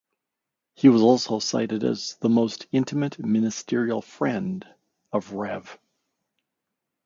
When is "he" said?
0.73-0.89